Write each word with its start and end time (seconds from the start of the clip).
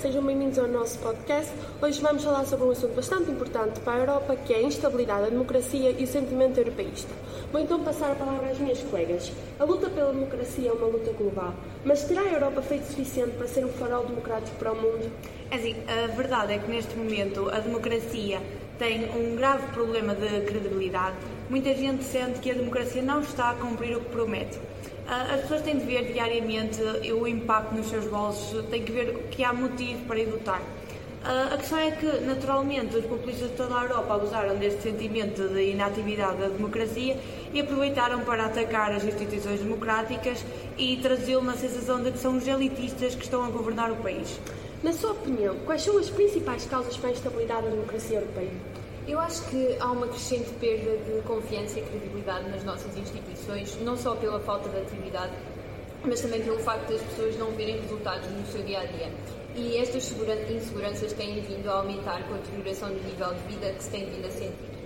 sejam 0.00 0.22
bem-vindos 0.22 0.58
ao 0.58 0.68
nosso 0.68 0.98
podcast. 0.98 1.50
Hoje 1.80 2.00
vamos 2.02 2.22
falar 2.22 2.44
sobre 2.44 2.66
um 2.66 2.70
assunto 2.70 2.94
bastante 2.94 3.30
importante 3.30 3.80
para 3.80 3.94
a 3.94 3.98
Europa, 4.00 4.36
que 4.36 4.52
é 4.52 4.58
a 4.58 4.62
instabilidade, 4.62 5.26
a 5.26 5.30
democracia 5.30 5.90
e 5.90 6.04
o 6.04 6.06
sentimento 6.06 6.58
europeísta. 6.58 7.12
Vou 7.50 7.62
então 7.62 7.82
passar 7.82 8.12
a 8.12 8.14
palavra 8.14 8.50
às 8.50 8.58
minhas 8.58 8.78
colegas. 8.82 9.32
A 9.58 9.64
luta 9.64 9.88
pela 9.88 10.12
democracia 10.12 10.68
é 10.68 10.72
uma 10.72 10.86
luta 10.86 11.12
global, 11.12 11.54
mas 11.82 12.04
terá 12.04 12.20
a 12.20 12.32
Europa 12.32 12.60
feito 12.60 12.84
suficiente 12.88 13.36
para 13.38 13.48
ser 13.48 13.64
um 13.64 13.70
farol 13.70 14.04
democrático 14.04 14.56
para 14.58 14.72
o 14.72 14.76
mundo? 14.76 15.10
É 15.50 15.56
assim, 15.56 15.74
a 15.88 16.06
verdade 16.08 16.52
é 16.52 16.58
que 16.58 16.70
neste 16.70 16.94
momento 16.94 17.48
a 17.48 17.58
democracia 17.60 18.42
tem 18.78 19.10
um 19.10 19.36
grave 19.36 19.66
problema 19.72 20.14
de 20.14 20.40
credibilidade. 20.42 21.16
Muita 21.48 21.74
gente 21.74 22.04
sente 22.04 22.40
que 22.40 22.50
a 22.50 22.54
democracia 22.54 23.02
não 23.02 23.20
está 23.20 23.50
a 23.50 23.54
cumprir 23.54 23.96
o 23.96 24.00
que 24.00 24.10
promete. 24.10 24.58
Ah, 25.08 25.34
as 25.34 25.42
pessoas 25.42 25.62
têm 25.62 25.78
de 25.78 25.84
ver 25.84 26.12
diariamente 26.12 26.82
o 27.12 27.26
impacto 27.26 27.74
nos 27.74 27.88
seus 27.88 28.06
bolsos, 28.06 28.64
têm 28.66 28.82
que 28.82 28.92
ver 28.92 29.28
que 29.30 29.44
há 29.44 29.52
motivo 29.52 30.04
para 30.06 30.18
ir 30.18 30.26
votar. 30.26 30.60
Ah, 31.24 31.50
a 31.54 31.56
questão 31.56 31.78
é 31.78 31.90
que, 31.92 32.06
naturalmente, 32.20 32.96
os 32.96 33.06
populistas 33.06 33.50
de 33.50 33.56
toda 33.56 33.78
a 33.78 33.82
Europa 33.84 34.14
abusaram 34.14 34.56
deste 34.56 34.82
sentimento 34.82 35.48
de 35.48 35.70
inatividade 35.70 36.38
da 36.38 36.48
democracia 36.48 37.16
e 37.52 37.60
aproveitaram 37.60 38.20
para 38.20 38.46
atacar 38.46 38.92
as 38.92 39.04
instituições 39.04 39.60
democráticas 39.60 40.44
e 40.76 40.96
trazer 40.98 41.36
uma 41.36 41.54
sensação 41.54 42.02
de 42.02 42.10
que 42.10 42.18
são 42.18 42.36
os 42.36 42.46
elitistas 42.46 43.14
que 43.14 43.24
estão 43.24 43.44
a 43.44 43.48
governar 43.48 43.90
o 43.90 43.96
país. 43.96 44.38
Na 44.82 44.92
sua 44.92 45.12
opinião, 45.12 45.56
quais 45.64 45.82
são 45.82 45.96
as 45.98 46.10
principais 46.10 46.66
causas 46.66 46.96
para 46.98 47.08
a 47.08 47.12
instabilidade 47.12 47.62
da 47.62 47.70
democracia 47.70 48.18
europeia? 48.18 48.50
Eu 49.08 49.18
acho 49.18 49.42
que 49.48 49.74
há 49.80 49.90
uma 49.90 50.06
crescente 50.06 50.50
perda 50.60 50.98
de 50.98 51.22
confiança 51.22 51.80
e 51.80 51.82
credibilidade 51.82 52.50
nas 52.50 52.62
nossas 52.62 52.94
instituições, 52.96 53.78
não 53.80 53.96
só 53.96 54.14
pela 54.14 54.38
falta 54.40 54.68
de 54.68 54.78
atividade, 54.78 55.32
mas 56.04 56.20
também 56.20 56.42
pelo 56.42 56.58
facto 56.58 56.90
das 56.90 57.00
pessoas 57.02 57.38
não 57.38 57.52
verem 57.52 57.80
resultados 57.80 58.28
no 58.30 58.46
seu 58.46 58.62
dia 58.64 58.80
a 58.80 58.84
dia. 58.84 59.10
E 59.54 59.78
estas 59.78 60.12
inseguranças 60.50 61.12
têm 61.14 61.40
vindo 61.40 61.68
a 61.70 61.78
aumentar 61.78 62.22
com 62.24 62.34
a 62.34 62.36
deterioração 62.36 62.90
do 62.90 63.02
nível 63.02 63.32
de 63.32 63.54
vida 63.54 63.72
que 63.72 63.82
se 63.82 63.90
tem 63.90 64.04
vindo 64.10 64.26
a 64.26 64.30
sentir. 64.30 64.76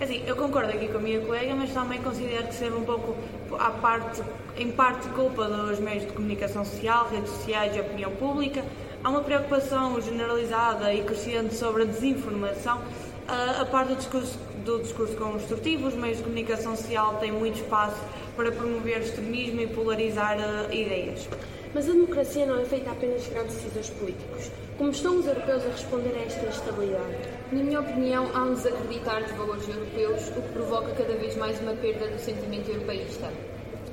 É 0.00 0.04
assim, 0.04 0.24
eu 0.26 0.34
concordo 0.34 0.70
aqui 0.70 0.88
com 0.88 0.98
a 0.98 1.00
minha 1.00 1.20
colega, 1.20 1.54
mas 1.54 1.72
também 1.72 2.02
considero 2.02 2.48
que 2.48 2.54
seja 2.54 2.74
um 2.74 2.84
pouco, 2.84 3.14
à 3.58 3.70
parte, 3.70 4.22
em 4.56 4.72
parte, 4.72 5.06
culpa 5.10 5.44
dos 5.44 5.78
meios 5.78 6.06
de 6.06 6.12
comunicação 6.12 6.64
social, 6.64 7.08
redes 7.10 7.30
sociais 7.30 7.76
e 7.76 7.80
opinião 7.80 8.10
pública. 8.12 8.64
Há 9.04 9.10
uma 9.10 9.20
preocupação 9.20 10.00
generalizada 10.00 10.94
e 10.94 11.04
crescente 11.04 11.54
sobre 11.54 11.82
a 11.82 11.84
desinformação 11.84 12.80
a, 13.28 13.60
a 13.60 13.66
parte 13.66 13.88
do 13.88 13.96
discurso, 13.96 14.38
do 14.64 14.78
discurso 14.78 15.14
construtivo, 15.14 15.88
os 15.88 15.94
meios 15.94 16.16
de 16.16 16.22
comunicação 16.22 16.74
social 16.74 17.18
têm 17.18 17.30
muito 17.30 17.56
espaço 17.56 18.00
para 18.34 18.50
promover 18.50 19.02
extremismo 19.02 19.60
e 19.60 19.66
polarizar 19.66 20.38
uh, 20.38 20.72
ideias. 20.72 21.28
Mas 21.74 21.86
a 21.86 21.92
democracia 21.92 22.46
não 22.46 22.58
é 22.58 22.64
feita 22.64 22.92
apenas 22.92 23.24
de 23.24 23.30
grandes 23.30 23.56
decisores 23.56 23.90
políticos. 23.90 24.50
Como 24.78 24.90
estão 24.90 25.18
os 25.18 25.26
europeus 25.26 25.66
a 25.66 25.68
responder 25.68 26.14
a 26.16 26.22
esta 26.24 26.46
instabilidade? 26.46 27.14
Na 27.52 27.62
minha 27.62 27.80
opinião, 27.80 28.30
há 28.32 28.42
um 28.42 28.54
desacreditar 28.54 29.22
dos 29.22 29.32
valores 29.32 29.68
europeus, 29.68 30.28
o 30.28 30.40
que 30.40 30.52
provoca 30.54 30.92
cada 30.92 31.14
vez 31.14 31.36
mais 31.36 31.60
uma 31.60 31.74
perda 31.74 32.08
do 32.08 32.18
sentimento 32.18 32.70
europeísta. 32.70 33.30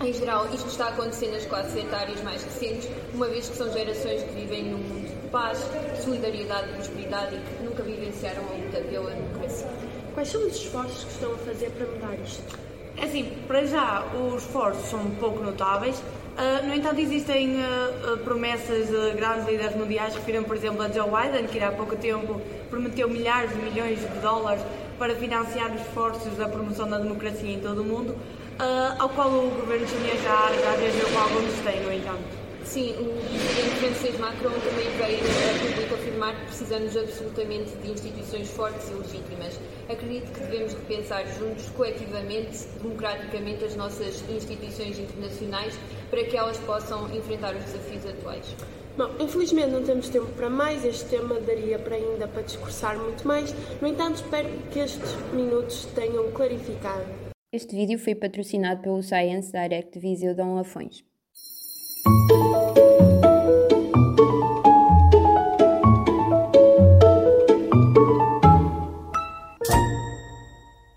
Em 0.04 0.14
geral, 0.14 0.48
isto 0.52 0.68
está 0.68 0.88
acontecendo 0.88 1.34
nas 1.34 1.46
classes 1.46 1.76
etárias 1.76 2.20
mais 2.24 2.42
recentes, 2.42 2.90
uma 3.14 3.28
vez 3.28 3.48
que 3.48 3.56
são 3.56 3.72
gerações 3.72 4.24
que 4.24 4.34
vivem 4.34 4.64
num 4.64 4.80
mundo 4.80 5.08
de 5.08 5.30
paz, 5.30 5.60
solidariedade 6.04 6.72
e 6.72 6.74
prosperidade 6.74 7.36
e 7.36 7.40
que 7.40 7.64
nunca 7.64 7.84
vivenciaram 7.84 8.42
a 8.50 8.54
luta 8.54 8.82
pela 8.82 9.12
democracia. 9.12 9.68
Quais 10.16 10.30
são 10.30 10.42
os 10.48 10.56
esforços 10.56 11.04
que 11.04 11.12
estão 11.12 11.32
a 11.32 11.38
fazer 11.38 11.70
para 11.70 11.86
mudar 11.86 12.20
isto? 12.20 12.71
É 12.98 13.06
assim, 13.06 13.32
para 13.48 13.66
já 13.66 14.04
os 14.16 14.44
esforços 14.44 14.90
são 14.90 15.00
pouco 15.20 15.44
notáveis. 15.44 15.98
Uh, 16.00 16.66
no 16.66 16.74
entanto, 16.74 17.00
existem 17.00 17.56
uh, 17.56 18.18
promessas 18.20 18.88
de 18.88 19.12
grandes 19.12 19.48
líderes 19.48 19.76
mundiais. 19.76 20.16
Refiro, 20.16 20.44
por 20.44 20.56
exemplo, 20.56 20.82
a 20.82 20.90
Joe 20.90 21.10
Biden, 21.10 21.48
que 21.48 21.60
há 21.62 21.72
pouco 21.72 21.96
tempo 21.96 22.42
prometeu 22.70 23.10
milhares 23.10 23.52
de 23.52 23.58
milhões 23.58 24.00
de 24.00 24.20
dólares 24.20 24.64
para 24.98 25.16
financiar 25.16 25.74
os 25.74 25.82
esforços 25.82 26.38
da 26.38 26.48
promoção 26.48 26.90
da 26.90 26.98
democracia 27.00 27.52
em 27.52 27.60
todo 27.60 27.82
o 27.82 27.84
mundo, 27.84 28.12
uh, 28.12 28.96
ao 29.00 29.10
qual 29.10 29.30
o 29.30 29.50
governo 29.50 29.88
chinês 29.88 30.22
já, 30.24 30.48
reagiu 30.80 31.10
com 31.10 31.20
algum 31.20 31.42
desdém, 31.42 31.82
no 31.84 31.92
entanto. 31.92 32.42
Sim, 32.64 32.92
o 32.94 33.06
presidente 33.28 33.76
francês 33.80 34.20
Macron 34.20 34.52
também 34.52 34.90
veio 34.98 35.20
a 35.20 35.60
público 35.60 35.94
afirmar 35.96 36.40
que 36.40 36.46
precisamos 36.46 36.96
absolutamente 36.96 37.72
de 37.78 37.92
instituições 37.92 38.50
fortes 38.50 38.90
e 38.90 38.94
legítimas. 38.94 39.60
Acredito 39.90 40.32
que 40.32 40.40
devemos 40.40 40.74
repensar 40.74 41.26
juntos, 41.38 41.68
coletivamente, 41.70 42.66
democraticamente, 42.82 43.66
as 43.66 43.76
nossas 43.76 44.24
instituições 44.30 44.98
internacionais 45.00 45.78
para 46.10 46.24
que 46.24 46.38
elas 46.38 46.58
possam 46.60 47.14
enfrentar 47.14 47.56
os 47.56 47.64
desafios 47.66 48.06
atuais. 48.06 48.56
Bom, 48.98 49.10
infelizmente 49.20 49.70
não 49.70 49.84
temos 49.84 50.10
tempo 50.10 50.28
para 50.34 50.50
mais, 50.50 50.86
este 50.86 51.06
tema 51.06 51.40
daria 51.40 51.80
para 51.80 51.96
ainda 51.96 52.28
para 52.28 52.42
discursar 52.42 52.98
muito 52.98 53.28
mais, 53.28 53.54
no 53.82 53.88
entanto 53.88 54.16
espero 54.16 54.50
que 54.72 54.80
estes 54.80 55.16
minutos 55.34 55.86
tenham 55.96 56.30
clarificado. 56.32 57.06
Este 57.54 57.76
vídeo 57.76 58.00
foi 58.00 58.16
patrocinado 58.16 58.82
pelo 58.82 59.02
Science 59.02 59.52
Direct 59.52 59.98
Viseu 60.00 60.36
Dom 60.36 60.56
Lafões. 60.56 61.11